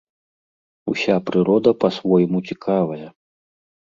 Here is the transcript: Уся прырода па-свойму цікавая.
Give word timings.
Уся 0.93 1.15
прырода 1.29 1.69
па-свойму 1.85 2.37
цікавая. 2.51 3.03